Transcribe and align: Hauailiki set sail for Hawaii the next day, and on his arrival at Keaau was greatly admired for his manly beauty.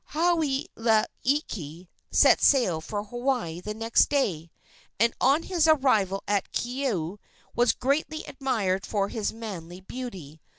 Hauailiki 0.13 1.87
set 2.09 2.41
sail 2.41 2.81
for 2.81 3.03
Hawaii 3.03 3.61
the 3.61 3.75
next 3.75 4.09
day, 4.09 4.49
and 4.99 5.13
on 5.21 5.43
his 5.43 5.67
arrival 5.67 6.23
at 6.27 6.51
Keaau 6.51 7.19
was 7.55 7.71
greatly 7.73 8.23
admired 8.23 8.83
for 8.83 9.09
his 9.09 9.31
manly 9.31 9.79
beauty. 9.81 10.41